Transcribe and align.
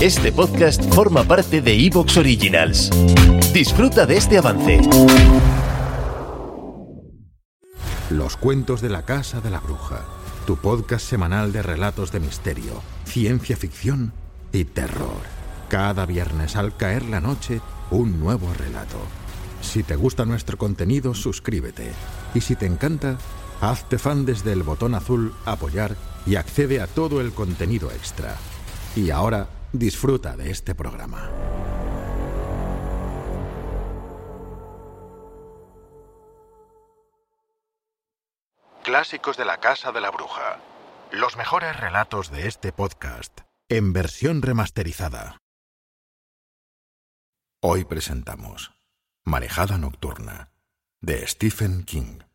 este 0.00 0.32
podcast 0.32 0.82
forma 0.94 1.24
parte 1.24 1.60
de 1.60 1.74
Evox 1.86 2.16
Originals. 2.16 2.90
Disfruta 3.52 4.06
de 4.06 4.16
este 4.16 4.38
avance. 4.38 4.80
Los 8.10 8.36
cuentos 8.36 8.80
de 8.80 8.88
la 8.88 9.04
Casa 9.04 9.40
de 9.40 9.50
la 9.50 9.58
Bruja, 9.60 10.04
tu 10.46 10.56
podcast 10.56 11.04
semanal 11.04 11.52
de 11.52 11.62
relatos 11.62 12.12
de 12.12 12.20
misterio, 12.20 12.82
ciencia 13.04 13.56
ficción 13.56 14.12
y 14.52 14.64
terror. 14.64 15.20
Cada 15.68 16.06
viernes 16.06 16.56
al 16.56 16.76
caer 16.76 17.04
la 17.04 17.20
noche, 17.20 17.60
un 17.90 18.20
nuevo 18.20 18.52
relato. 18.54 18.98
Si 19.60 19.82
te 19.82 19.96
gusta 19.96 20.24
nuestro 20.24 20.56
contenido, 20.56 21.14
suscríbete. 21.14 21.90
Y 22.34 22.40
si 22.40 22.56
te 22.56 22.66
encanta, 22.66 23.18
hazte 23.60 23.98
fan 23.98 24.24
desde 24.24 24.52
el 24.52 24.62
botón 24.62 24.94
azul 24.94 25.34
Apoyar 25.44 25.96
y 26.26 26.36
accede 26.36 26.80
a 26.80 26.86
todo 26.86 27.20
el 27.20 27.32
contenido 27.32 27.90
extra. 27.90 28.36
Y 28.96 29.10
ahora 29.10 29.48
disfruta 29.72 30.36
de 30.36 30.50
este 30.50 30.74
programa. 30.74 31.30
Clásicos 38.82 39.36
de 39.36 39.44
la 39.44 39.58
Casa 39.58 39.92
de 39.92 40.00
la 40.00 40.10
Bruja. 40.10 40.58
Los 41.12 41.36
mejores 41.36 41.78
relatos 41.78 42.30
de 42.30 42.48
este 42.48 42.72
podcast 42.72 43.40
en 43.68 43.92
versión 43.92 44.42
remasterizada. 44.42 45.38
Hoy 47.62 47.84
presentamos 47.84 48.72
Marejada 49.24 49.78
Nocturna 49.78 50.50
de 51.00 51.26
Stephen 51.26 51.84
King. 51.84 52.29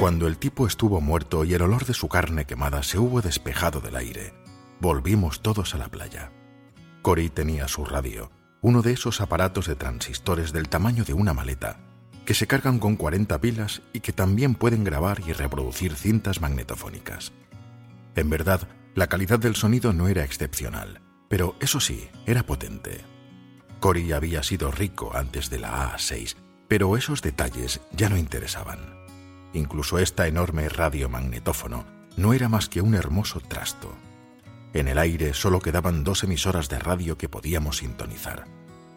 Cuando 0.00 0.26
el 0.26 0.38
tipo 0.38 0.66
estuvo 0.66 1.02
muerto 1.02 1.44
y 1.44 1.52
el 1.52 1.60
olor 1.60 1.84
de 1.84 1.92
su 1.92 2.08
carne 2.08 2.46
quemada 2.46 2.82
se 2.82 2.98
hubo 2.98 3.20
despejado 3.20 3.82
del 3.82 3.96
aire, 3.96 4.32
volvimos 4.80 5.42
todos 5.42 5.74
a 5.74 5.78
la 5.78 5.88
playa. 5.88 6.32
Cory 7.02 7.28
tenía 7.28 7.68
su 7.68 7.84
radio, 7.84 8.30
uno 8.62 8.80
de 8.80 8.94
esos 8.94 9.20
aparatos 9.20 9.66
de 9.66 9.76
transistores 9.76 10.54
del 10.54 10.70
tamaño 10.70 11.04
de 11.04 11.12
una 11.12 11.34
maleta, 11.34 11.80
que 12.24 12.32
se 12.32 12.46
cargan 12.46 12.78
con 12.78 12.96
40 12.96 13.42
pilas 13.42 13.82
y 13.92 14.00
que 14.00 14.14
también 14.14 14.54
pueden 14.54 14.84
grabar 14.84 15.20
y 15.26 15.34
reproducir 15.34 15.94
cintas 15.94 16.40
magnetófonicas. 16.40 17.32
En 18.16 18.30
verdad, 18.30 18.66
la 18.94 19.06
calidad 19.06 19.38
del 19.38 19.54
sonido 19.54 19.92
no 19.92 20.08
era 20.08 20.24
excepcional, 20.24 21.02
pero 21.28 21.56
eso 21.60 21.78
sí, 21.78 22.08
era 22.24 22.42
potente. 22.42 23.04
Cory 23.80 24.12
había 24.12 24.42
sido 24.42 24.70
rico 24.70 25.14
antes 25.14 25.50
de 25.50 25.58
la 25.58 25.94
A6, 25.94 26.36
pero 26.68 26.96
esos 26.96 27.20
detalles 27.20 27.82
ya 27.92 28.08
no 28.08 28.16
interesaban. 28.16 28.99
Incluso 29.52 29.98
esta 29.98 30.26
enorme 30.26 30.68
radiomagnetófono 30.68 31.84
no 32.16 32.32
era 32.32 32.48
más 32.48 32.68
que 32.68 32.80
un 32.80 32.94
hermoso 32.94 33.40
trasto. 33.40 33.94
En 34.72 34.86
el 34.86 34.98
aire 34.98 35.34
solo 35.34 35.60
quedaban 35.60 36.04
dos 36.04 36.22
emisoras 36.22 36.68
de 36.68 36.78
radio 36.78 37.18
que 37.18 37.28
podíamos 37.28 37.78
sintonizar. 37.78 38.46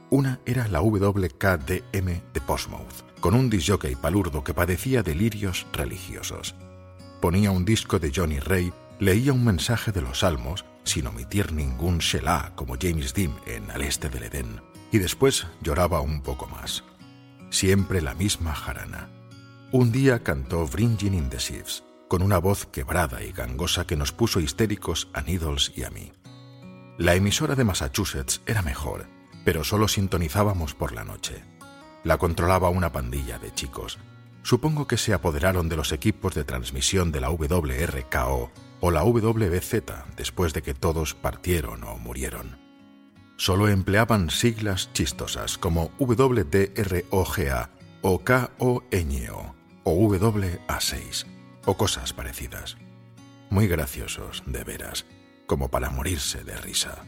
Una 0.10 0.40
era 0.46 0.68
la 0.68 0.82
WKDM 0.82 2.22
de 2.34 2.42
Portsmouth, 2.46 3.20
con 3.20 3.34
un 3.34 3.50
disjockey 3.50 3.96
palurdo 3.96 4.44
que 4.44 4.54
padecía 4.54 5.02
delirios 5.02 5.66
religiosos. 5.74 6.56
Ponía 7.20 7.50
un 7.50 7.66
disco 7.66 7.98
de 7.98 8.12
Johnny 8.14 8.40
Ray, 8.40 8.72
leía 9.00 9.34
un 9.34 9.44
mensaje 9.44 9.92
de 9.92 10.02
los 10.02 10.20
salmos, 10.20 10.66
sin 10.84 11.08
omitir 11.08 11.52
ningún 11.54 11.98
Shelah 11.98 12.52
como 12.56 12.76
James 12.80 13.14
Dean 13.14 13.34
en 13.48 13.72
Al 13.72 13.82
Este 13.82 14.10
del 14.10 14.24
Edén, 14.24 14.62
y 14.92 15.00
después 15.00 15.48
lloraba 15.62 16.02
un 16.02 16.22
poco 16.22 16.46
más. 16.46 16.84
Siempre 17.50 18.02
la 18.02 18.14
misma 18.14 18.54
jarana. 18.54 19.10
Un 19.76 19.92
día 19.92 20.22
cantó 20.22 20.68
Bringing 20.68 21.16
in 21.16 21.30
the 21.32 21.40
Sheaves, 21.40 21.84
con 22.08 22.22
una 22.22 22.38
voz 22.38 22.68
quebrada 22.68 23.24
y 23.24 23.32
gangosa 23.32 23.88
que 23.88 23.96
nos 23.96 24.12
puso 24.12 24.40
histéricos 24.40 25.10
a 25.14 25.22
Needles 25.22 25.72
y 25.76 25.82
a 25.82 25.90
mí. 25.90 26.12
La 27.00 27.16
emisora 27.16 27.56
de 27.56 27.64
Massachusetts 27.64 28.44
era 28.46 28.62
mejor, 28.62 29.08
pero 29.44 29.64
solo 29.64 29.88
sintonizábamos 29.88 30.76
por 30.76 30.94
la 30.94 31.04
noche. 31.04 31.44
La 32.04 32.20
controlaba 32.20 32.70
una 32.70 32.92
pandilla 32.92 33.40
de 33.40 33.52
chicos. 33.52 33.98
Supongo 34.44 34.86
que 34.86 34.98
se 34.98 35.12
apoderaron 35.12 35.70
de 35.70 35.76
los 35.76 35.92
equipos 35.92 36.36
de 36.36 36.44
transmisión 36.44 37.12
de 37.12 37.22
la 37.22 37.32
WRKO 37.32 38.52
o 38.80 38.92
la 38.92 39.04
WBZ 39.04 39.74
después 40.16 40.54
de 40.54 40.62
que 40.62 40.76
todos 40.76 41.16
partieron 41.16 41.84
o 41.84 41.98
murieron. 41.98 42.60
Solo 43.38 43.68
empleaban 43.70 44.30
siglas 44.30 44.94
chistosas 44.94 45.58
como 45.58 45.90
WDROGA 45.98 47.72
o 48.04 48.24
KONO 48.24 49.63
o 49.84 49.96
WA6 49.96 51.26
o 51.66 51.78
cosas 51.78 52.14
parecidas. 52.14 52.78
Muy 53.50 53.68
graciosos, 53.68 54.44
de 54.46 54.64
veras, 54.64 55.06
como 55.46 55.70
para 55.70 55.90
morirse 55.90 56.44
de 56.44 56.58
risa. 56.58 57.04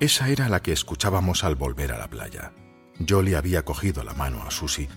Esa 0.00 0.28
era 0.28 0.48
la 0.48 0.60
que 0.60 0.72
escuchábamos 0.72 1.44
al 1.44 1.54
volver 1.54 1.92
a 1.92 1.98
la 1.98 2.08
playa. 2.08 2.52
Yo 2.98 3.22
le 3.22 3.36
había 3.36 3.64
cogido 3.64 4.04
la 4.04 4.14
mano 4.14 4.42
a 4.42 4.50
Susie. 4.50 4.88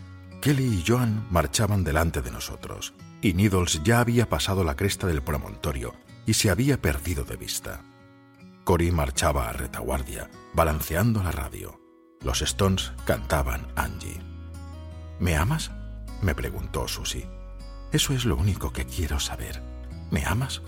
Kelly 0.41 0.65
y 0.65 0.83
Joan 0.85 1.25
marchaban 1.31 1.83
delante 1.83 2.21
de 2.21 2.31
nosotros, 2.31 2.93
y 3.21 3.33
Needles 3.33 3.81
ya 3.83 3.99
había 3.99 4.29
pasado 4.29 4.63
la 4.63 4.75
cresta 4.75 5.07
del 5.07 5.21
promontorio 5.21 5.93
y 6.25 6.33
se 6.33 6.49
había 6.49 6.81
perdido 6.81 7.23
de 7.23 7.35
vista. 7.35 7.81
Cory 8.63 8.91
marchaba 8.91 9.49
a 9.49 9.53
retaguardia, 9.53 10.29
balanceando 10.53 11.23
la 11.23 11.31
radio. 11.31 11.81
Los 12.21 12.41
Stones 12.41 12.91
cantaban 13.05 13.67
Angie. 13.75 14.21
¿Me 15.19 15.35
amas? 15.35 15.71
Me 16.21 16.35
preguntó 16.35 16.87
Susie. 16.87 17.27
Eso 17.91 18.13
es 18.13 18.25
lo 18.25 18.35
único 18.35 18.71
que 18.71 18.85
quiero 18.85 19.19
saber. 19.19 19.61
¿Me 20.11 20.25
amas? 20.25 20.61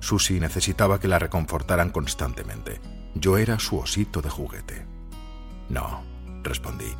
Susie 0.00 0.40
necesitaba 0.40 1.00
que 1.00 1.08
la 1.08 1.18
reconfortaran 1.18 1.90
constantemente. 1.90 2.80
Yo 3.14 3.38
era 3.38 3.58
su 3.58 3.78
osito 3.78 4.22
de 4.22 4.30
juguete. 4.30 4.86
No, 5.68 6.04
respondí. 6.42 6.94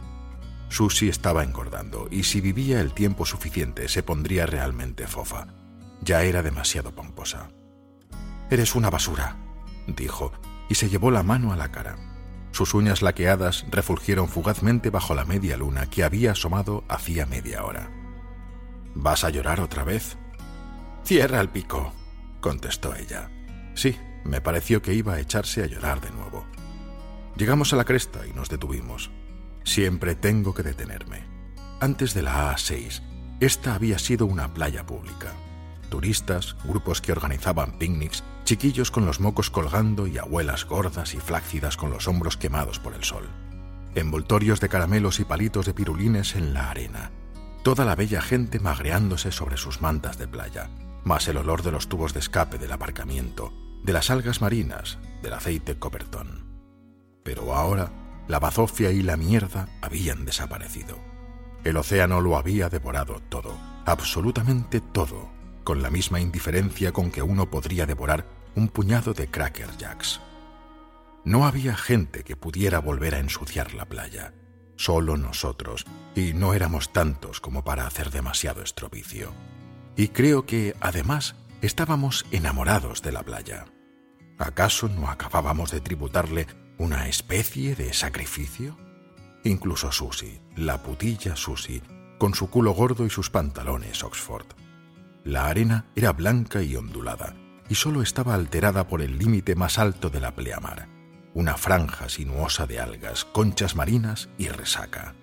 Susie 0.68 1.08
estaba 1.08 1.44
engordando 1.44 2.08
y 2.10 2.24
si 2.24 2.40
vivía 2.40 2.80
el 2.80 2.92
tiempo 2.92 3.24
suficiente 3.24 3.88
se 3.88 4.02
pondría 4.02 4.46
realmente 4.46 5.06
fofa. 5.06 5.46
Ya 6.02 6.22
era 6.22 6.42
demasiado 6.42 6.94
pomposa. 6.94 7.48
Eres 8.50 8.74
una 8.74 8.90
basura, 8.90 9.36
dijo, 9.86 10.32
y 10.68 10.74
se 10.74 10.88
llevó 10.88 11.10
la 11.10 11.22
mano 11.22 11.52
a 11.52 11.56
la 11.56 11.70
cara. 11.70 12.15
Sus 12.56 12.72
uñas 12.72 13.02
laqueadas 13.02 13.66
refulgieron 13.70 14.28
fugazmente 14.28 14.88
bajo 14.88 15.14
la 15.14 15.26
media 15.26 15.58
luna 15.58 15.90
que 15.90 16.04
había 16.04 16.32
asomado 16.32 16.84
hacía 16.88 17.26
media 17.26 17.62
hora. 17.62 17.90
¿Vas 18.94 19.24
a 19.24 19.28
llorar 19.28 19.60
otra 19.60 19.84
vez? 19.84 20.16
Cierra 21.04 21.42
el 21.42 21.50
pico, 21.50 21.92
contestó 22.40 22.94
ella. 22.94 23.30
Sí, 23.74 23.94
me 24.24 24.40
pareció 24.40 24.80
que 24.80 24.94
iba 24.94 25.12
a 25.12 25.20
echarse 25.20 25.64
a 25.64 25.66
llorar 25.66 26.00
de 26.00 26.10
nuevo. 26.12 26.46
Llegamos 27.36 27.74
a 27.74 27.76
la 27.76 27.84
cresta 27.84 28.26
y 28.26 28.32
nos 28.32 28.48
detuvimos. 28.48 29.10
Siempre 29.62 30.14
tengo 30.14 30.54
que 30.54 30.62
detenerme. 30.62 31.26
Antes 31.82 32.14
de 32.14 32.22
la 32.22 32.54
A6, 32.54 33.02
esta 33.38 33.74
había 33.74 33.98
sido 33.98 34.24
una 34.24 34.54
playa 34.54 34.86
pública. 34.86 35.34
Turistas, 35.90 36.56
grupos 36.64 37.02
que 37.02 37.12
organizaban 37.12 37.78
picnics 37.78 38.24
chiquillos 38.46 38.92
con 38.92 39.04
los 39.06 39.18
mocos 39.18 39.50
colgando 39.50 40.06
y 40.06 40.18
abuelas 40.18 40.66
gordas 40.66 41.14
y 41.14 41.18
flácidas 41.18 41.76
con 41.76 41.90
los 41.90 42.06
hombros 42.06 42.36
quemados 42.36 42.78
por 42.78 42.94
el 42.94 43.02
sol. 43.02 43.28
Envoltorios 43.96 44.60
de 44.60 44.68
caramelos 44.68 45.18
y 45.18 45.24
palitos 45.24 45.66
de 45.66 45.74
pirulines 45.74 46.36
en 46.36 46.54
la 46.54 46.70
arena. 46.70 47.10
Toda 47.64 47.84
la 47.84 47.96
bella 47.96 48.22
gente 48.22 48.60
magreándose 48.60 49.32
sobre 49.32 49.56
sus 49.56 49.82
mantas 49.82 50.16
de 50.16 50.28
playa, 50.28 50.70
más 51.02 51.26
el 51.26 51.38
olor 51.38 51.64
de 51.64 51.72
los 51.72 51.88
tubos 51.88 52.14
de 52.14 52.20
escape 52.20 52.56
del 52.56 52.70
aparcamiento, 52.70 53.52
de 53.82 53.92
las 53.92 54.10
algas 54.10 54.40
marinas, 54.40 54.98
del 55.22 55.32
aceite 55.32 55.76
copertón. 55.76 56.46
Pero 57.24 57.52
ahora, 57.52 57.90
la 58.28 58.38
bazofia 58.38 58.92
y 58.92 59.02
la 59.02 59.16
mierda 59.16 59.68
habían 59.82 60.24
desaparecido. 60.24 60.98
El 61.64 61.76
océano 61.78 62.20
lo 62.20 62.36
había 62.36 62.68
devorado 62.68 63.20
todo, 63.28 63.58
absolutamente 63.86 64.80
todo, 64.80 65.30
con 65.64 65.82
la 65.82 65.90
misma 65.90 66.20
indiferencia 66.20 66.92
con 66.92 67.10
que 67.10 67.22
uno 67.22 67.50
podría 67.50 67.86
devorar 67.86 68.35
un 68.56 68.68
puñado 68.68 69.12
de 69.12 69.28
Cracker 69.28 69.76
Jacks. 69.76 70.20
No 71.24 71.46
había 71.46 71.76
gente 71.76 72.24
que 72.24 72.36
pudiera 72.36 72.78
volver 72.78 73.14
a 73.14 73.20
ensuciar 73.20 73.74
la 73.74 73.84
playa, 73.84 74.32
solo 74.76 75.16
nosotros, 75.16 75.84
y 76.14 76.32
no 76.32 76.54
éramos 76.54 76.92
tantos 76.92 77.40
como 77.40 77.62
para 77.62 77.86
hacer 77.86 78.10
demasiado 78.10 78.62
estropicio. 78.62 79.32
Y 79.94 80.08
creo 80.08 80.46
que, 80.46 80.74
además, 80.80 81.36
estábamos 81.60 82.26
enamorados 82.30 83.02
de 83.02 83.12
la 83.12 83.22
playa. 83.22 83.66
¿Acaso 84.38 84.88
no 84.88 85.08
acabábamos 85.08 85.70
de 85.70 85.80
tributarle 85.80 86.46
una 86.78 87.08
especie 87.08 87.74
de 87.74 87.92
sacrificio? 87.92 88.76
Incluso 89.44 89.92
Susie, 89.92 90.40
la 90.56 90.82
putilla 90.82 91.36
Susie, 91.36 91.82
con 92.18 92.34
su 92.34 92.48
culo 92.48 92.72
gordo 92.72 93.04
y 93.04 93.10
sus 93.10 93.30
pantalones 93.30 94.02
Oxford. 94.02 94.46
La 95.24 95.46
arena 95.46 95.86
era 95.94 96.12
blanca 96.12 96.62
y 96.62 96.76
ondulada, 96.76 97.34
y 97.68 97.74
solo 97.74 98.02
estaba 98.02 98.34
alterada 98.34 98.86
por 98.88 99.02
el 99.02 99.18
límite 99.18 99.54
más 99.54 99.78
alto 99.78 100.10
de 100.10 100.20
la 100.20 100.34
pleamar, 100.34 100.88
una 101.34 101.56
franja 101.56 102.08
sinuosa 102.08 102.66
de 102.66 102.80
algas, 102.80 103.24
conchas 103.24 103.76
marinas 103.76 104.28
y 104.38 104.48
resaca. 104.48 105.14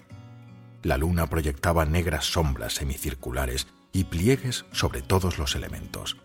La 0.81 0.97
luna 0.97 1.27
proyectaba 1.27 1.85
negras 1.85 2.25
sombras 2.25 2.73
semicirculares 2.73 3.67
y 3.93 4.05
pliegues 4.05 4.65
sobre 4.71 5.01
todos 5.01 5.37
los 5.37 5.55
elementos. 5.55 6.17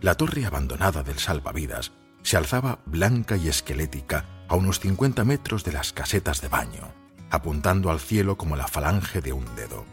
La 0.00 0.14
torre 0.14 0.46
abandonada 0.46 1.02
del 1.02 1.18
salvavidas 1.18 1.92
se 2.22 2.36
alzaba 2.36 2.80
blanca 2.86 3.36
y 3.36 3.48
esquelética 3.48 4.24
a 4.48 4.56
unos 4.56 4.80
50 4.80 5.24
metros 5.24 5.64
de 5.64 5.72
las 5.72 5.92
casetas 5.92 6.40
de 6.40 6.48
baño, 6.48 6.92
apuntando 7.30 7.90
al 7.90 8.00
cielo 8.00 8.38
como 8.38 8.56
la 8.56 8.66
falange 8.66 9.20
de 9.20 9.32
un 9.32 9.44
dedo. 9.56 9.84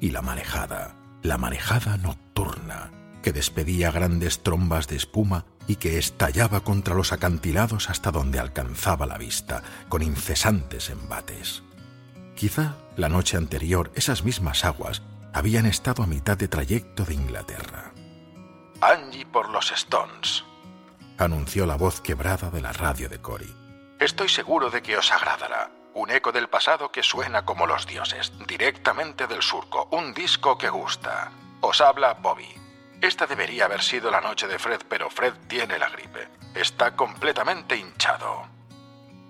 Y 0.00 0.10
la 0.10 0.22
marejada, 0.22 0.96
la 1.22 1.36
marejada 1.36 1.96
nocturna, 1.98 2.90
que 3.22 3.32
despedía 3.32 3.90
grandes 3.90 4.42
trombas 4.42 4.88
de 4.88 4.96
espuma 4.96 5.44
y 5.66 5.76
que 5.76 5.98
estallaba 5.98 6.60
contra 6.60 6.94
los 6.94 7.12
acantilados 7.12 7.90
hasta 7.90 8.10
donde 8.10 8.38
alcanzaba 8.38 9.06
la 9.06 9.18
vista, 9.18 9.62
con 9.88 10.02
incesantes 10.02 10.90
embates. 10.90 11.62
Quizá 12.34 12.76
la 12.96 13.08
noche 13.08 13.36
anterior 13.36 13.90
esas 13.94 14.24
mismas 14.24 14.64
aguas 14.64 15.02
habían 15.32 15.66
estado 15.66 16.02
a 16.02 16.06
mitad 16.06 16.36
de 16.36 16.48
trayecto 16.48 17.04
de 17.04 17.14
Inglaterra. 17.14 17.92
Angie 18.80 19.26
por 19.26 19.48
los 19.50 19.72
Stones, 19.72 20.44
anunció 21.18 21.66
la 21.66 21.76
voz 21.76 22.00
quebrada 22.00 22.50
de 22.50 22.60
la 22.60 22.72
radio 22.72 23.08
de 23.08 23.20
Cory. 23.20 23.54
Estoy 23.98 24.28
seguro 24.28 24.70
de 24.70 24.82
que 24.82 24.96
os 24.96 25.12
agradará. 25.12 25.70
Un 25.94 26.10
eco 26.10 26.30
del 26.30 26.48
pasado 26.48 26.92
que 26.92 27.02
suena 27.02 27.44
como 27.44 27.66
los 27.66 27.86
dioses, 27.86 28.32
directamente 28.46 29.26
del 29.26 29.42
surco, 29.42 29.88
un 29.90 30.14
disco 30.14 30.56
que 30.56 30.68
gusta. 30.70 31.32
Os 31.60 31.80
habla 31.80 32.14
Bobby. 32.14 32.48
Esta 33.00 33.26
debería 33.26 33.66
haber 33.66 33.82
sido 33.82 34.10
la 34.10 34.20
noche 34.20 34.48
de 34.48 34.58
Fred, 34.58 34.80
pero 34.88 35.08
Fred 35.08 35.34
tiene 35.46 35.78
la 35.78 35.88
gripe. 35.88 36.28
Está 36.54 36.96
completamente 36.96 37.76
hinchado. 37.76 38.48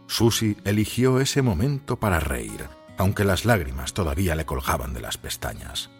Susie 0.06 0.56
eligió 0.64 1.20
ese 1.20 1.42
momento 1.42 1.96
para 1.96 2.18
reír, 2.18 2.66
aunque 2.96 3.24
las 3.24 3.44
lágrimas 3.44 3.92
todavía 3.92 4.34
le 4.34 4.46
colgaban 4.46 4.94
de 4.94 5.00
las 5.00 5.18
pestañas. 5.18 5.90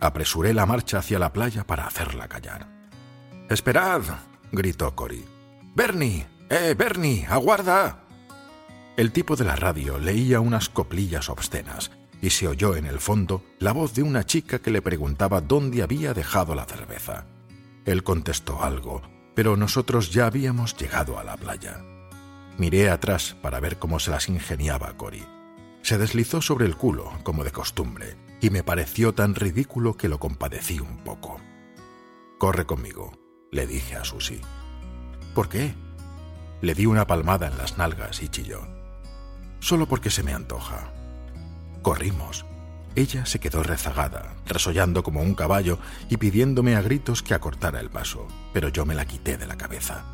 Apresuré 0.00 0.54
la 0.54 0.64
marcha 0.64 0.98
hacia 0.98 1.18
la 1.18 1.32
playa 1.32 1.66
para 1.66 1.86
hacerla 1.86 2.28
callar. 2.28 2.68
Esperad, 3.50 4.02
gritó 4.52 4.94
Cory. 4.94 5.24
Bernie, 5.74 6.26
eh, 6.50 6.74
Bernie, 6.78 7.26
aguarda. 7.28 8.04
El 8.96 9.10
tipo 9.10 9.34
de 9.34 9.44
la 9.44 9.56
radio 9.56 9.98
leía 9.98 10.38
unas 10.38 10.68
coplillas 10.68 11.28
obscenas 11.28 11.90
y 12.20 12.30
se 12.30 12.48
oyó 12.48 12.76
en 12.76 12.86
el 12.86 12.98
fondo 12.98 13.44
la 13.58 13.72
voz 13.72 13.94
de 13.94 14.02
una 14.02 14.24
chica 14.24 14.58
que 14.58 14.70
le 14.70 14.82
preguntaba 14.82 15.40
dónde 15.40 15.82
había 15.82 16.14
dejado 16.14 16.54
la 16.54 16.64
cerveza. 16.64 17.26
Él 17.84 18.02
contestó 18.02 18.62
algo, 18.62 19.02
pero 19.34 19.56
nosotros 19.56 20.10
ya 20.10 20.26
habíamos 20.26 20.76
llegado 20.76 21.18
a 21.18 21.24
la 21.24 21.36
playa. 21.36 21.80
Miré 22.58 22.90
atrás 22.90 23.36
para 23.40 23.60
ver 23.60 23.78
cómo 23.78 24.00
se 24.00 24.10
las 24.10 24.28
ingeniaba 24.28 24.96
Cory. 24.96 25.24
Se 25.82 25.96
deslizó 25.96 26.42
sobre 26.42 26.66
el 26.66 26.76
culo, 26.76 27.12
como 27.22 27.44
de 27.44 27.52
costumbre, 27.52 28.16
y 28.40 28.50
me 28.50 28.64
pareció 28.64 29.14
tan 29.14 29.34
ridículo 29.34 29.96
que 29.96 30.08
lo 30.08 30.18
compadecí 30.18 30.80
un 30.80 30.98
poco. 30.98 31.40
Corre 32.38 32.66
conmigo, 32.66 33.12
le 33.52 33.66
dije 33.66 33.96
a 33.96 34.04
Susie. 34.04 34.40
¿Por 35.34 35.48
qué? 35.48 35.72
Le 36.60 36.74
di 36.74 36.86
una 36.86 37.06
palmada 37.06 37.46
en 37.46 37.56
las 37.56 37.78
nalgas 37.78 38.22
y 38.22 38.28
chilló. 38.28 38.66
Solo 39.60 39.86
porque 39.86 40.10
se 40.10 40.24
me 40.24 40.34
antoja. 40.34 40.92
Corrimos. 41.82 42.44
Ella 42.94 43.26
se 43.26 43.38
quedó 43.38 43.62
rezagada, 43.62 44.34
resollando 44.46 45.02
como 45.02 45.22
un 45.22 45.34
caballo 45.34 45.78
y 46.08 46.16
pidiéndome 46.16 46.74
a 46.74 46.82
gritos 46.82 47.22
que 47.22 47.34
acortara 47.34 47.80
el 47.80 47.90
paso, 47.90 48.26
pero 48.52 48.68
yo 48.68 48.84
me 48.84 48.94
la 48.94 49.06
quité 49.06 49.36
de 49.36 49.46
la 49.46 49.56
cabeza. 49.56 50.04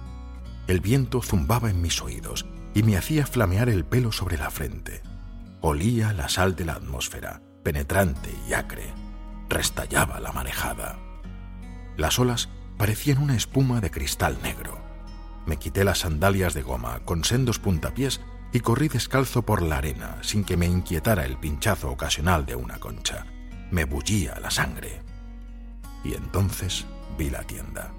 El 0.66 0.80
viento 0.80 1.22
zumbaba 1.22 1.70
en 1.70 1.80
mis 1.80 2.00
oídos 2.02 2.46
y 2.74 2.82
me 2.82 2.96
hacía 2.96 3.26
flamear 3.26 3.68
el 3.68 3.84
pelo 3.84 4.12
sobre 4.12 4.36
la 4.36 4.50
frente. 4.50 5.02
Olía 5.60 6.12
la 6.12 6.28
sal 6.28 6.56
de 6.56 6.66
la 6.66 6.74
atmósfera, 6.74 7.40
penetrante 7.62 8.30
y 8.48 8.52
acre. 8.52 8.92
Restallaba 9.48 10.20
la 10.20 10.32
marejada. 10.32 10.98
Las 11.96 12.18
olas 12.18 12.48
parecían 12.76 13.18
una 13.18 13.36
espuma 13.36 13.80
de 13.80 13.90
cristal 13.90 14.38
negro. 14.42 14.78
Me 15.46 15.58
quité 15.58 15.84
las 15.84 16.00
sandalias 16.00 16.54
de 16.54 16.62
goma 16.62 17.00
con 17.04 17.24
sendos 17.24 17.58
puntapiés 17.58 18.20
y 18.54 18.60
corrí 18.60 18.86
descalzo 18.86 19.42
por 19.42 19.62
la 19.62 19.78
arena 19.78 20.18
sin 20.22 20.44
que 20.44 20.56
me 20.56 20.66
inquietara 20.66 21.24
el 21.24 21.36
pinchazo 21.36 21.90
ocasional 21.90 22.46
de 22.46 22.54
una 22.54 22.78
concha. 22.78 23.26
Me 23.72 23.84
bullía 23.84 24.38
la 24.38 24.48
sangre. 24.48 25.02
Y 26.04 26.14
entonces 26.14 26.86
vi 27.18 27.30
la 27.30 27.42
tienda. 27.42 27.92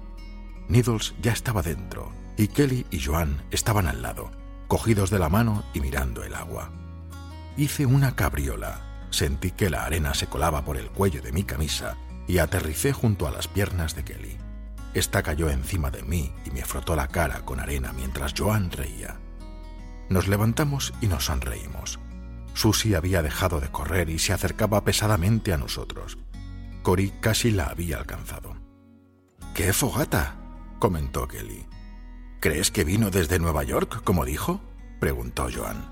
Needles 0.68 1.14
ya 1.20 1.32
estaba 1.32 1.60
dentro 1.60 2.10
y 2.38 2.48
Kelly 2.48 2.86
y 2.90 3.04
Joan 3.04 3.44
estaban 3.50 3.86
al 3.86 4.00
lado, 4.00 4.30
cogidos 4.66 5.10
de 5.10 5.18
la 5.18 5.28
mano 5.28 5.62
y 5.74 5.80
mirando 5.80 6.24
el 6.24 6.34
agua. 6.34 6.72
Hice 7.58 7.84
una 7.84 8.16
cabriola, 8.16 8.80
sentí 9.10 9.50
que 9.50 9.68
la 9.68 9.84
arena 9.84 10.14
se 10.14 10.26
colaba 10.26 10.64
por 10.64 10.78
el 10.78 10.88
cuello 10.88 11.20
de 11.20 11.32
mi 11.32 11.44
camisa 11.44 11.98
y 12.26 12.38
aterricé 12.38 12.94
junto 12.94 13.26
a 13.26 13.30
las 13.30 13.46
piernas 13.46 13.94
de 13.94 14.04
Kelly. 14.04 14.38
Esta 14.94 15.22
cayó 15.22 15.50
encima 15.50 15.90
de 15.90 16.02
mí 16.02 16.32
y 16.46 16.50
me 16.50 16.64
frotó 16.64 16.96
la 16.96 17.08
cara 17.08 17.42
con 17.44 17.60
arena 17.60 17.92
mientras 17.92 18.32
Joan 18.34 18.70
reía. 18.70 19.18
Nos 20.08 20.28
levantamos 20.28 20.94
y 21.00 21.08
nos 21.08 21.26
sonreímos. 21.26 21.98
Susie 22.54 22.96
había 22.96 23.22
dejado 23.22 23.60
de 23.60 23.70
correr 23.70 24.08
y 24.08 24.18
se 24.18 24.32
acercaba 24.32 24.84
pesadamente 24.84 25.52
a 25.52 25.58
nosotros. 25.58 26.18
Cory 26.82 27.12
casi 27.20 27.50
la 27.50 27.66
había 27.66 27.98
alcanzado. 27.98 28.56
¡Qué 29.54 29.72
fogata! 29.72 30.36
comentó 30.78 31.26
Kelly. 31.26 31.66
¿Crees 32.40 32.70
que 32.70 32.84
vino 32.84 33.10
desde 33.10 33.38
Nueva 33.38 33.64
York, 33.64 34.02
como 34.04 34.24
dijo? 34.24 34.60
preguntó 35.00 35.48
Joan. 35.54 35.90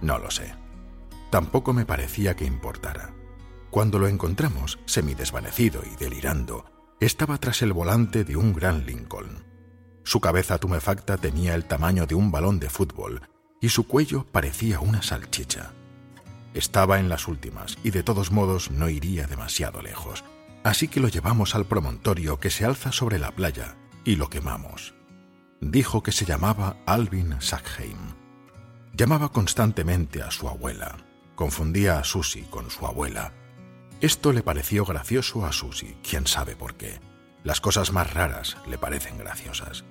No 0.00 0.18
lo 0.18 0.30
sé. 0.30 0.54
Tampoco 1.30 1.72
me 1.72 1.86
parecía 1.86 2.36
que 2.36 2.44
importara. 2.44 3.14
Cuando 3.70 3.98
lo 3.98 4.06
encontramos, 4.06 4.78
semidesvanecido 4.84 5.82
y 5.90 5.96
delirando, 5.96 6.66
estaba 7.00 7.38
tras 7.38 7.62
el 7.62 7.72
volante 7.72 8.24
de 8.24 8.36
un 8.36 8.52
gran 8.52 8.84
Lincoln. 8.84 9.51
Su 10.04 10.20
cabeza 10.20 10.58
tumefacta 10.58 11.16
tenía 11.16 11.54
el 11.54 11.64
tamaño 11.64 12.06
de 12.06 12.14
un 12.14 12.30
balón 12.30 12.58
de 12.58 12.70
fútbol 12.70 13.22
y 13.60 13.68
su 13.68 13.86
cuello 13.86 14.26
parecía 14.30 14.80
una 14.80 15.02
salchicha. 15.02 15.72
Estaba 16.54 16.98
en 16.98 17.08
las 17.08 17.28
últimas 17.28 17.78
y 17.82 17.90
de 17.90 18.02
todos 18.02 18.30
modos 18.32 18.70
no 18.70 18.88
iría 18.88 19.26
demasiado 19.26 19.80
lejos, 19.82 20.24
así 20.64 20.88
que 20.88 21.00
lo 21.00 21.08
llevamos 21.08 21.54
al 21.54 21.66
promontorio 21.66 22.40
que 22.40 22.50
se 22.50 22.64
alza 22.64 22.92
sobre 22.92 23.18
la 23.18 23.32
playa 23.32 23.76
y 24.04 24.16
lo 24.16 24.28
quemamos. 24.28 24.94
Dijo 25.60 26.02
que 26.02 26.12
se 26.12 26.24
llamaba 26.24 26.76
Alvin 26.86 27.40
Sackheim. 27.40 28.14
Llamaba 28.92 29.30
constantemente 29.30 30.22
a 30.22 30.30
su 30.30 30.48
abuela, 30.48 30.98
confundía 31.36 31.98
a 31.98 32.04
Susie 32.04 32.46
con 32.50 32.68
su 32.70 32.86
abuela, 32.86 33.32
esto 34.02 34.32
le 34.32 34.42
pareció 34.42 34.84
gracioso 34.84 35.46
a 35.46 35.52
Susie, 35.52 35.96
quién 36.02 36.26
sabe 36.26 36.56
por 36.56 36.74
qué. 36.74 36.98
Las 37.44 37.60
cosas 37.60 37.92
más 37.92 38.12
raras 38.12 38.56
le 38.68 38.78
parecen 38.78 39.18
graciosas. 39.18 39.84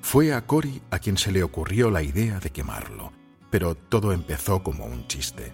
Fue 0.00 0.32
a 0.32 0.46
Cory 0.46 0.80
a 0.90 0.98
quien 0.98 1.18
se 1.18 1.32
le 1.32 1.42
ocurrió 1.42 1.90
la 1.90 2.02
idea 2.02 2.40
de 2.40 2.50
quemarlo, 2.50 3.12
pero 3.50 3.74
todo 3.74 4.12
empezó 4.12 4.62
como 4.62 4.86
un 4.86 5.06
chiste. 5.06 5.52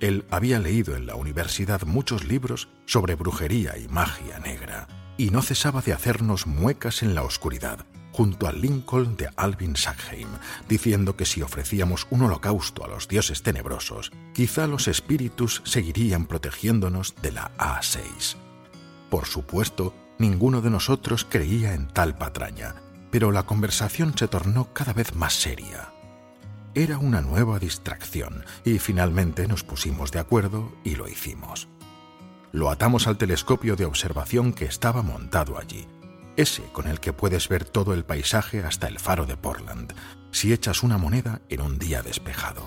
Él 0.00 0.24
había 0.30 0.58
leído 0.58 0.94
en 0.94 1.06
la 1.06 1.14
universidad 1.14 1.82
muchos 1.82 2.24
libros 2.24 2.68
sobre 2.86 3.14
brujería 3.14 3.78
y 3.78 3.88
magia 3.88 4.38
negra, 4.40 4.86
y 5.16 5.30
no 5.30 5.42
cesaba 5.42 5.80
de 5.80 5.92
hacernos 5.92 6.46
muecas 6.46 7.02
en 7.02 7.14
la 7.14 7.22
oscuridad, 7.22 7.84
junto 8.12 8.46
al 8.46 8.60
Lincoln 8.60 9.16
de 9.16 9.30
Alvin 9.36 9.76
Sackheim, 9.76 10.28
diciendo 10.68 11.16
que 11.16 11.24
si 11.24 11.42
ofrecíamos 11.42 12.06
un 12.10 12.22
holocausto 12.22 12.84
a 12.84 12.88
los 12.88 13.08
dioses 13.08 13.42
tenebrosos, 13.42 14.12
quizá 14.34 14.66
los 14.66 14.86
espíritus 14.86 15.62
seguirían 15.64 16.26
protegiéndonos 16.26 17.14
de 17.22 17.32
la 17.32 17.50
A6. 17.58 18.36
Por 19.10 19.26
supuesto, 19.26 19.94
ninguno 20.18 20.60
de 20.60 20.70
nosotros 20.70 21.26
creía 21.28 21.74
en 21.74 21.88
tal 21.88 22.16
patraña, 22.16 22.76
pero 23.10 23.32
la 23.32 23.44
conversación 23.44 24.16
se 24.16 24.28
tornó 24.28 24.72
cada 24.72 24.92
vez 24.92 25.14
más 25.14 25.34
seria. 25.34 25.92
Era 26.74 26.98
una 26.98 27.20
nueva 27.20 27.58
distracción 27.58 28.44
y 28.64 28.78
finalmente 28.78 29.48
nos 29.48 29.64
pusimos 29.64 30.12
de 30.12 30.20
acuerdo 30.20 30.72
y 30.84 30.96
lo 30.96 31.08
hicimos. 31.08 31.68
Lo 32.52 32.70
atamos 32.70 33.06
al 33.06 33.18
telescopio 33.18 33.76
de 33.76 33.84
observación 33.84 34.52
que 34.52 34.64
estaba 34.64 35.02
montado 35.02 35.58
allí 35.58 35.86
ese 36.38 36.62
con 36.72 36.86
el 36.86 37.00
que 37.00 37.12
puedes 37.12 37.48
ver 37.48 37.64
todo 37.64 37.92
el 37.92 38.04
paisaje 38.04 38.62
hasta 38.62 38.86
el 38.86 39.00
faro 39.00 39.26
de 39.26 39.36
Portland, 39.36 39.92
si 40.30 40.52
echas 40.52 40.84
una 40.84 40.96
moneda 40.96 41.42
en 41.48 41.60
un 41.60 41.80
día 41.80 42.00
despejado. 42.00 42.62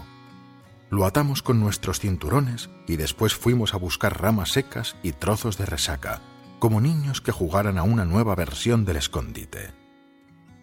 Lo 0.89 1.05
atamos 1.05 1.41
con 1.41 1.61
nuestros 1.61 2.01
cinturones 2.01 2.69
y 2.85 2.97
después 2.97 3.33
fuimos 3.33 3.73
a 3.73 3.77
buscar 3.77 4.21
ramas 4.21 4.51
secas 4.51 4.97
y 5.03 5.13
trozos 5.13 5.57
de 5.57 5.65
resaca, 5.65 6.19
como 6.61 6.79
niños 6.79 7.21
que 7.21 7.31
jugaran 7.31 7.79
a 7.79 7.83
una 7.83 8.05
nueva 8.05 8.35
versión 8.35 8.85
del 8.85 8.97
escondite. 8.97 9.73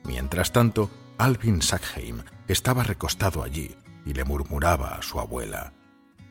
Mientras 0.04 0.52
tanto, 0.52 0.92
Alvin 1.18 1.60
Sackheim 1.60 2.22
estaba 2.46 2.84
recostado 2.84 3.42
allí 3.42 3.74
y 4.06 4.14
le 4.14 4.24
murmuraba 4.24 4.94
a 4.94 5.02
su 5.02 5.18
abuela. 5.18 5.72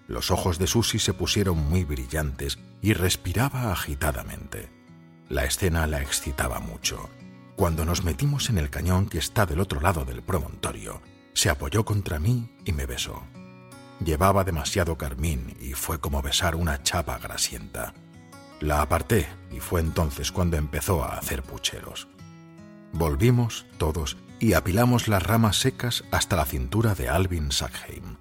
Los 0.08 0.32
ojos 0.32 0.58
de 0.58 0.68
Susy 0.68 1.00
se 1.00 1.14
pusieron 1.14 1.58
muy 1.58 1.84
brillantes 1.84 2.58
y 2.82 2.94
respiraba 2.94 3.74
agitadamente. 3.74 4.70
La 5.28 5.44
escena 5.44 5.86
la 5.86 6.02
excitaba 6.02 6.62
mucho. 6.62 7.10
Cuando 7.58 7.84
nos 7.84 8.06
metimos 8.06 8.50
en 8.50 8.60
el 8.60 8.70
cañón 8.70 9.10
que 9.10 9.18
está 9.18 9.46
del 9.46 9.60
otro 9.60 9.82
lado 9.82 10.06
del 10.06 10.24
promontorio, 10.24 11.02
se 11.34 11.50
apoyó 11.50 11.84
contra 11.84 12.20
mí 12.20 12.56
y 12.64 12.72
me 12.72 12.86
besó. 12.86 13.22
Llevaba 14.00 14.46
demasiado 14.46 14.98
carmín 14.98 15.58
y 15.60 15.74
fue 15.74 16.00
como 16.00 16.22
besar 16.22 16.56
una 16.56 16.84
chapa 16.84 17.20
grasienta. 17.20 17.94
La 18.60 18.82
aparté 18.82 19.28
y 19.52 19.60
fue 19.60 19.82
entonces 19.82 20.32
cuando 20.32 20.58
empezó 20.58 21.04
a 21.04 21.18
hacer 21.18 21.44
pucheros. 21.44 22.08
Volvimos 22.94 23.66
todos 23.78 24.18
y 24.40 24.54
apilamos 24.54 25.08
las 25.08 25.24
ramas 25.24 25.60
secas 25.60 26.04
hasta 26.12 26.36
la 26.36 26.46
cintura 26.46 26.96
de 26.96 27.10
Alvin 27.10 27.52
Sackheim. 27.52 28.18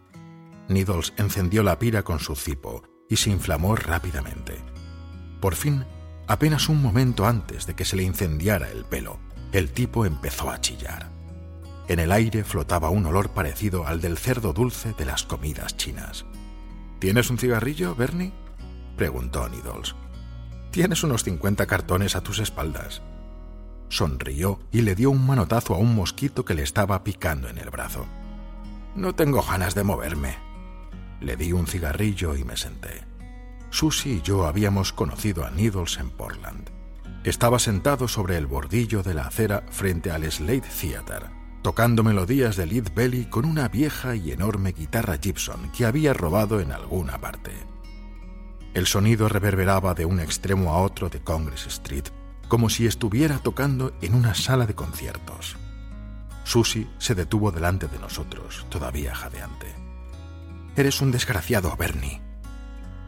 Needles 0.68 1.12
encendió 1.16 1.62
la 1.62 1.78
pira 1.78 2.02
con 2.02 2.18
su 2.18 2.34
cipo 2.34 2.82
y 3.08 3.16
se 3.16 3.30
inflamó 3.30 3.76
rápidamente. 3.76 4.58
Por 5.40 5.54
fin, 5.54 5.84
apenas 6.26 6.68
un 6.68 6.82
momento 6.82 7.26
antes 7.26 7.66
de 7.66 7.74
que 7.74 7.84
se 7.84 7.96
le 7.96 8.02
incendiara 8.02 8.70
el 8.70 8.84
pelo, 8.84 9.18
el 9.52 9.70
tipo 9.70 10.04
empezó 10.04 10.50
a 10.50 10.60
chillar. 10.60 11.10
En 11.88 12.00
el 12.00 12.10
aire 12.10 12.42
flotaba 12.42 12.90
un 12.90 13.06
olor 13.06 13.30
parecido 13.30 13.86
al 13.86 14.00
del 14.00 14.18
cerdo 14.18 14.52
dulce 14.52 14.92
de 14.94 15.04
las 15.04 15.22
comidas 15.22 15.76
chinas. 15.76 16.26
¿Tienes 16.98 17.30
un 17.30 17.38
cigarrillo, 17.38 17.94
Bernie? 17.94 18.32
preguntó 18.96 19.48
Needles. 19.48 19.94
Tienes 20.76 21.02
unos 21.04 21.24
50 21.24 21.64
cartones 21.64 22.16
a 22.16 22.20
tus 22.20 22.38
espaldas. 22.38 23.00
Sonrió 23.88 24.60
y 24.70 24.82
le 24.82 24.94
dio 24.94 25.10
un 25.10 25.26
manotazo 25.26 25.74
a 25.74 25.78
un 25.78 25.94
mosquito 25.94 26.44
que 26.44 26.52
le 26.52 26.62
estaba 26.62 27.02
picando 27.02 27.48
en 27.48 27.56
el 27.56 27.70
brazo. 27.70 28.04
No 28.94 29.14
tengo 29.14 29.40
ganas 29.40 29.74
de 29.74 29.84
moverme, 29.84 30.36
le 31.22 31.34
di 31.36 31.52
un 31.52 31.66
cigarrillo 31.66 32.36
y 32.36 32.44
me 32.44 32.58
senté. 32.58 33.04
Susie 33.70 34.16
y 34.16 34.20
yo 34.20 34.46
habíamos 34.46 34.92
conocido 34.92 35.46
a 35.46 35.50
Needles 35.50 35.96
en 35.96 36.10
Portland. 36.10 36.68
Estaba 37.24 37.58
sentado 37.58 38.06
sobre 38.06 38.36
el 38.36 38.46
bordillo 38.46 39.02
de 39.02 39.14
la 39.14 39.28
acera 39.28 39.64
frente 39.70 40.10
al 40.10 40.30
Slade 40.30 40.68
Theater, 40.78 41.30
tocando 41.62 42.02
melodías 42.02 42.54
de 42.56 42.66
Lead 42.66 42.92
Belly 42.94 43.24
con 43.24 43.46
una 43.46 43.68
vieja 43.68 44.14
y 44.14 44.30
enorme 44.30 44.72
guitarra 44.72 45.16
Gibson 45.16 45.72
que 45.72 45.86
había 45.86 46.12
robado 46.12 46.60
en 46.60 46.70
alguna 46.70 47.18
parte. 47.18 47.75
El 48.76 48.86
sonido 48.86 49.30
reverberaba 49.30 49.94
de 49.94 50.04
un 50.04 50.20
extremo 50.20 50.74
a 50.74 50.82
otro 50.82 51.08
de 51.08 51.22
Congress 51.22 51.66
Street, 51.66 52.08
como 52.46 52.68
si 52.68 52.86
estuviera 52.86 53.38
tocando 53.38 53.96
en 54.02 54.14
una 54.14 54.34
sala 54.34 54.66
de 54.66 54.74
conciertos. 54.74 55.56
Susie 56.44 56.86
se 56.98 57.14
detuvo 57.14 57.50
delante 57.50 57.88
de 57.88 57.98
nosotros, 57.98 58.66
todavía 58.68 59.14
jadeante. 59.14 59.74
Eres 60.76 61.00
un 61.00 61.10
desgraciado, 61.10 61.74
Bernie. 61.78 62.20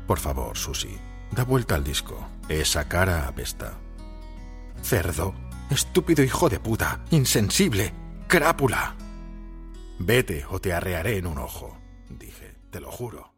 Por 0.06 0.18
favor, 0.18 0.56
Susie, 0.56 0.98
da 1.32 1.44
vuelta 1.44 1.75
al 1.75 1.84
disco. 1.84 2.26
Esa 2.48 2.88
cara 2.88 3.28
apesta. 3.28 3.75
Cerdo, 4.82 5.34
estúpido 5.68 6.25
hijo 6.25 6.48
de 6.48 6.60
puta, 6.60 7.04
insensible, 7.10 7.92
crápula. 8.26 8.96
Vete 9.98 10.46
o 10.48 10.60
te 10.60 10.72
arrearé 10.72 11.18
en 11.18 11.26
un 11.26 11.37
ojo, 11.37 11.76
dije, 12.08 12.56
te 12.70 12.80
lo 12.80 12.90
juro. 12.90 13.38